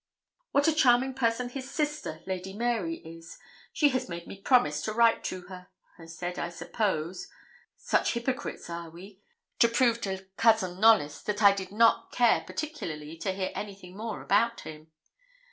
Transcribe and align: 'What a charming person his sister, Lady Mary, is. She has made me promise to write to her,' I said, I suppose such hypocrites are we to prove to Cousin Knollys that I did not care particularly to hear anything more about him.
'What 0.51 0.67
a 0.67 0.73
charming 0.73 1.13
person 1.13 1.49
his 1.49 1.69
sister, 1.69 2.23
Lady 2.25 2.53
Mary, 2.53 2.95
is. 3.05 3.37
She 3.71 3.89
has 3.89 4.09
made 4.09 4.25
me 4.25 4.41
promise 4.41 4.81
to 4.81 4.93
write 4.93 5.23
to 5.25 5.41
her,' 5.41 5.67
I 5.99 6.07
said, 6.07 6.39
I 6.39 6.49
suppose 6.49 7.27
such 7.77 8.13
hypocrites 8.13 8.67
are 8.67 8.89
we 8.89 9.21
to 9.59 9.67
prove 9.67 10.01
to 10.01 10.25
Cousin 10.37 10.79
Knollys 10.79 11.21
that 11.25 11.43
I 11.43 11.51
did 11.51 11.71
not 11.71 12.11
care 12.11 12.43
particularly 12.47 13.15
to 13.17 13.31
hear 13.31 13.51
anything 13.53 13.95
more 13.95 14.23
about 14.23 14.61
him. 14.61 14.87